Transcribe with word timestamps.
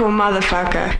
Hardcore 0.00 0.16
motherfucker. 0.16 0.96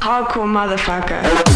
hardcore 0.00 0.46
motherfucker. 0.46 1.51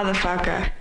motherfucker. 0.00 0.79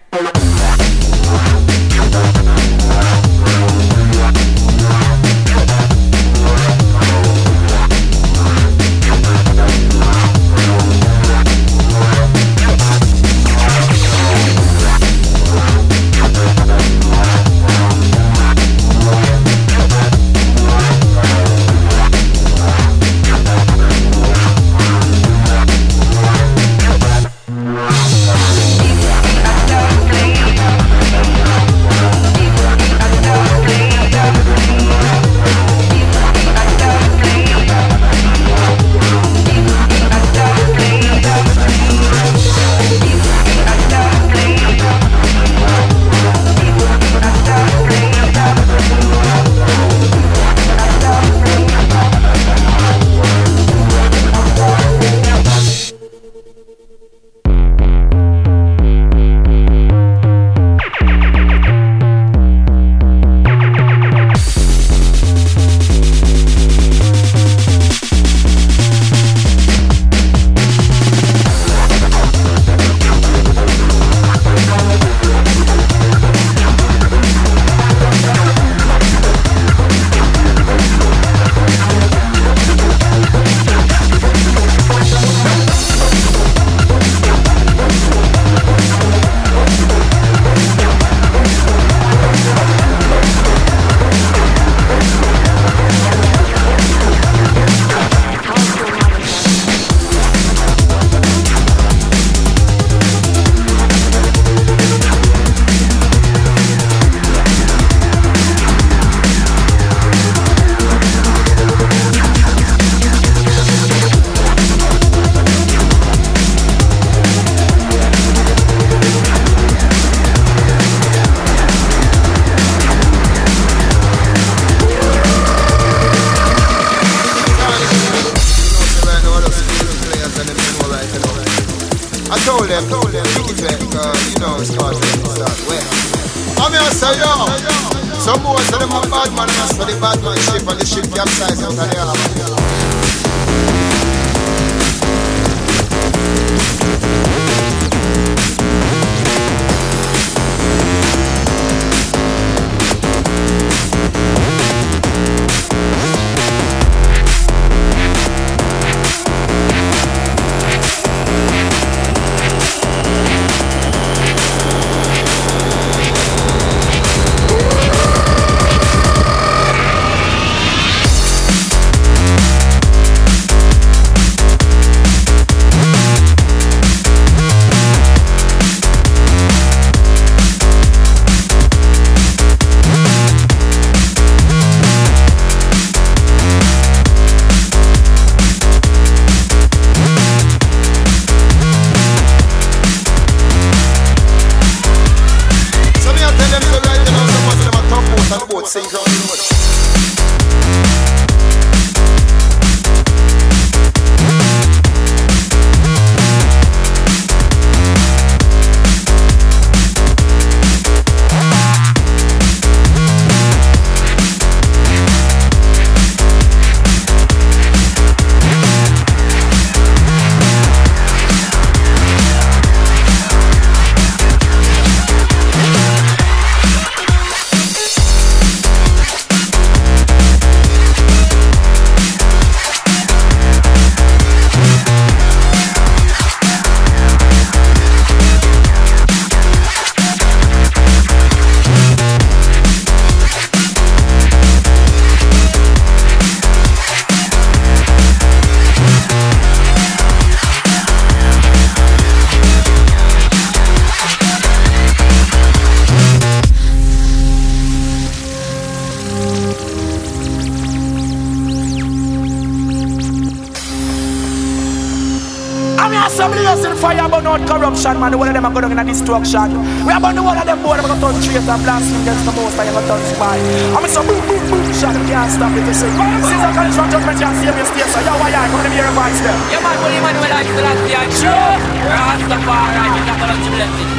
Them 268.39 268.47
are 268.47 268.55
going 268.55 268.71
in 268.71 268.79
a 268.79 268.85
destruction. 268.87 269.51
We 269.83 269.91
are 269.91 269.99
burn 269.99 270.15
the 270.15 270.23
whole 270.23 270.31
of 270.31 270.47
them 270.47 270.63
boy, 270.63 270.79
are 270.79 270.83
going 270.83 270.95
to 270.95 271.03
turn 271.03 271.15
traitor, 271.19 271.59
blasting 271.59 271.99
against 272.07 272.23
the 272.23 272.31
most, 272.31 272.55
and 272.55 272.71
you're 272.71 272.79
going 272.79 272.87
to 272.87 273.11
spy. 273.11 273.35
I'm 273.75 273.83
so 273.91 273.99
boom, 274.07 274.23
boom, 274.23 274.39
boom, 274.47 274.63
shot, 274.79 274.95
them 274.95 275.03
can't 275.11 275.27
stop 275.27 275.51
it, 275.51 275.67
you 275.67 275.75
see. 275.75 275.91
Since 275.91 276.39
I 276.39 276.55
college 276.55 276.75
from 276.75 276.87
judgment, 276.87 277.19
you 277.19 277.27
see 277.35 277.51
me 277.51 277.63
stay, 277.67 277.83
so 277.91 277.99
yo, 277.99 278.15
why 278.15 278.31
I 278.31 278.47
come 278.47 278.63
to 278.63 278.71
hear 278.71 278.87
a 278.87 278.95
voice 278.95 279.19
there. 279.19 279.35
Yeah, 279.51 279.59
do 279.59 279.91
you 279.91 279.99
man 279.99 280.15
when 280.23 280.31
I 280.31 280.41
still 280.47 280.63
have 280.63 280.79
the 280.87 280.93
action? 280.95 281.35
Rastafari, 281.83 282.87
you 282.95 283.03
got 283.03 283.27
to 283.27 283.49
blessing. 283.51 283.91
Yeah, 283.91 283.98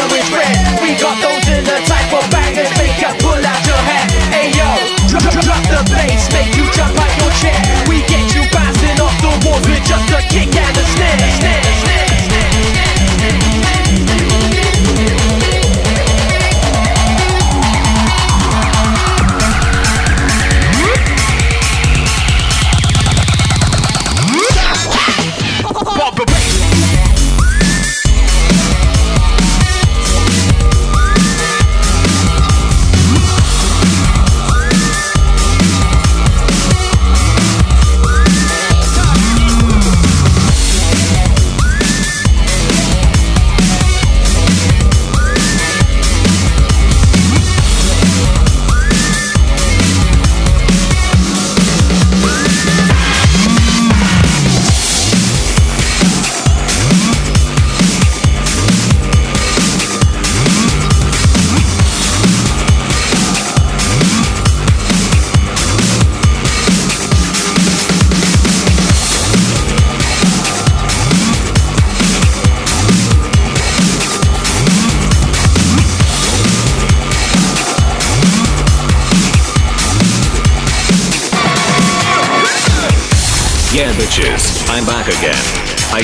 We 0.00 0.96
got 0.96 1.20
those 1.20 1.46
in 1.52 1.64
the 1.64 1.76
type 1.84 2.12
of 2.12 2.24
bangers 2.30 2.72
make 2.80 2.96
you 2.96 3.12
pull 3.20 3.36
out 3.36 3.62
your 3.68 3.82
hat. 3.84 4.08
Ayo, 4.32 4.70
drop, 5.12 5.28
drop, 5.44 5.62
the 5.68 5.84
bass, 5.92 6.32
make 6.32 6.56
you 6.56 6.64
jump 6.72 6.96
out 6.96 7.12
your 7.20 7.32
chair. 7.36 7.60
We 7.86 8.00
get 8.08 8.24
you 8.34 8.48
bouncing 8.48 8.96
off 8.96 9.16
the 9.20 9.28
walls 9.44 9.66
with 9.68 9.84
just 9.84 10.08
a 10.08 10.20
kick 10.32 10.56
and 10.56 10.79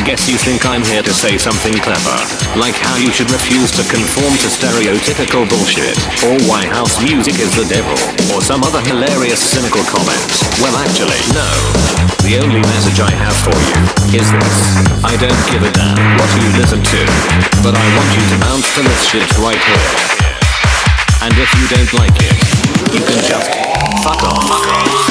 guess 0.06 0.30
you 0.30 0.38
think 0.38 0.62
I'm 0.62 0.86
here 0.86 1.02
to 1.02 1.10
say 1.10 1.34
something 1.34 1.74
clever, 1.82 2.14
like 2.54 2.78
how 2.78 2.94
you 2.94 3.10
should 3.10 3.26
refuse 3.26 3.74
to 3.74 3.82
conform 3.90 4.38
to 4.38 4.46
stereotypical 4.46 5.42
bullshit, 5.50 5.98
or 6.22 6.38
why 6.46 6.62
house 6.62 7.02
music 7.02 7.42
is 7.42 7.50
the 7.58 7.66
devil, 7.66 7.98
or 8.30 8.38
some 8.38 8.62
other 8.62 8.78
hilarious 8.86 9.42
cynical 9.42 9.82
comment. 9.90 10.22
Well, 10.62 10.78
actually, 10.78 11.18
no. 11.34 11.50
The 12.22 12.38
only 12.38 12.62
message 12.62 13.02
I 13.02 13.10
have 13.18 13.34
for 13.42 13.58
you 13.58 14.22
is 14.22 14.30
this. 14.30 14.56
I 15.02 15.18
don't 15.18 15.42
give 15.50 15.66
a 15.66 15.74
damn 15.74 15.98
what 16.22 16.30
you 16.38 16.54
listen 16.54 16.78
to, 16.86 17.02
but 17.66 17.74
I 17.74 17.84
want 17.98 18.08
you 18.14 18.22
to 18.30 18.36
bounce 18.46 18.68
to 18.78 18.86
this 18.86 19.02
shit 19.10 19.26
right 19.42 19.58
here. 19.58 19.90
And 21.26 21.34
if 21.34 21.50
you 21.58 21.66
don't 21.66 21.92
like 21.98 22.14
it, 22.22 22.38
you 22.94 23.02
can 23.02 23.18
just 23.26 23.50
fuck 24.06 24.22
off. 24.22 24.46
Fuck 24.46 24.70
off. 24.70 25.05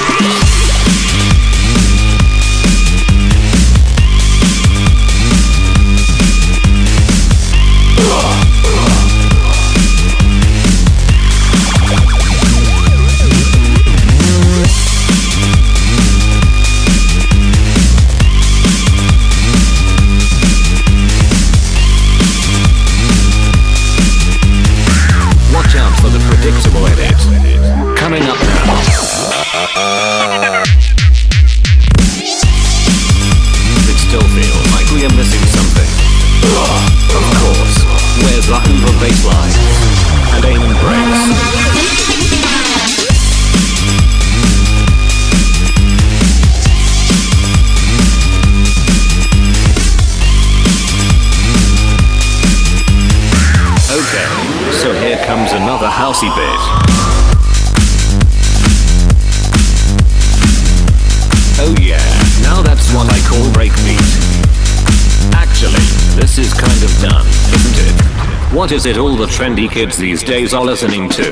It 68.86 68.98
all 68.98 69.16
the 69.16 69.26
trendy 69.26 69.70
kids 69.70 69.98
these 69.98 70.22
days 70.22 70.54
are 70.54 70.64
listening 70.64 71.10
to? 71.10 71.24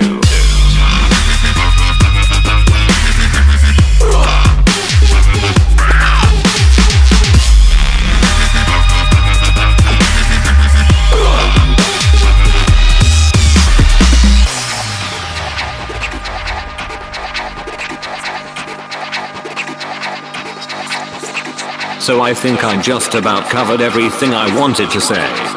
So 21.99 22.21
I 22.21 22.33
think 22.33 22.63
I 22.63 22.81
just 22.81 23.15
about 23.15 23.49
covered 23.49 23.79
everything 23.79 24.33
I 24.33 24.59
wanted 24.59 24.89
to 24.91 24.99
say. 24.99 25.52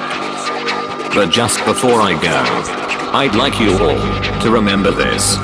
But 1.17 1.31
just 1.31 1.64
before 1.64 2.03
I 2.03 2.12
go, 2.12 2.29
I'd 3.17 3.35
like 3.35 3.59
you 3.59 3.73
all 3.79 4.41
to 4.43 4.51
remember 4.51 4.91
this. 4.91 5.37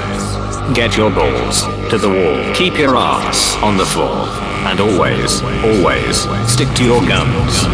Get 0.74 0.98
your 0.98 1.10
balls 1.10 1.62
to 1.88 1.96
the 1.96 2.10
wall. 2.10 2.54
Keep 2.54 2.76
your 2.76 2.94
ass 2.94 3.56
on 3.62 3.78
the 3.78 3.86
floor. 3.86 4.28
And 4.68 4.78
always, 4.80 5.40
always 5.64 6.28
stick 6.46 6.68
to 6.76 6.84
your 6.84 7.00
guns. 7.08 7.64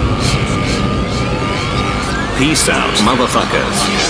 Peace 2.39 2.69
out, 2.69 2.95
motherfuckers. 3.03 4.08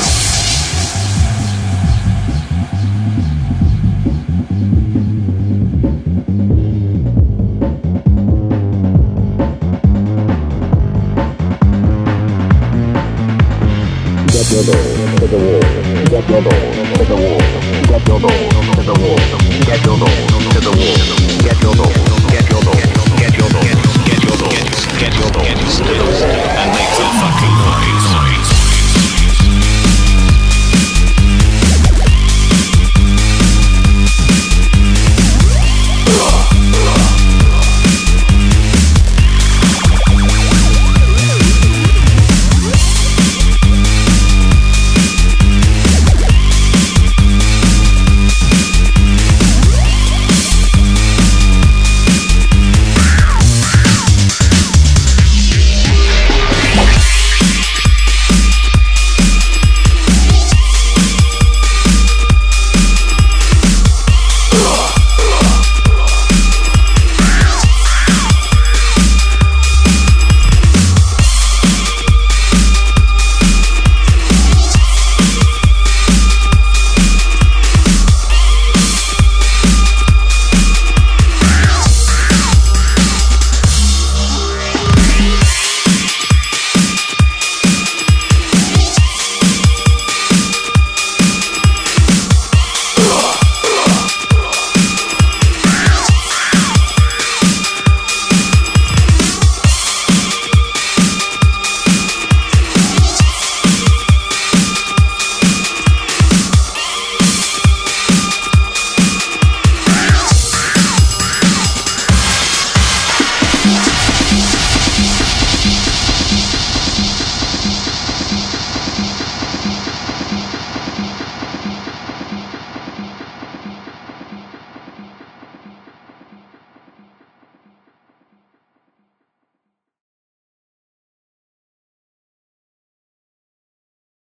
your 14.59 14.75
door 14.75 14.83
to 15.19 15.27
the 15.29 15.39
wall. 15.39 15.61
Get 16.11 16.29
your 16.29 16.43
door 16.43 16.51
to 16.51 17.05
the 17.05 17.15
wall. 17.15 17.39
Get 17.87 18.09
your 18.09 18.19
door 18.19 18.31
to 18.75 18.83
the 18.83 18.95
wall. 18.99 19.19
Get 19.67 19.85
your 19.87 19.99
door 19.99 20.09
to 20.51 20.61
the 20.61 20.73
wall. 20.75 20.99
Get 21.45 21.63
your 21.63 21.75
door. 21.75 21.93
Get 22.27 22.51
your 22.51 22.63
door. 22.63 22.75
Get 22.75 23.37
your 23.39 23.39
door. 23.39 23.39
Get 23.39 23.39
your 23.39 23.51
door. 23.51 23.63
Get 23.63 24.25
your 24.25 24.39
door. 24.39 24.53
Get 24.59 25.15
your 25.15 25.31
door. 25.31 25.45
And 26.59 26.71
make 26.75 26.91
the 26.91 27.07
fucking 27.21 27.55
noise. 27.63 27.98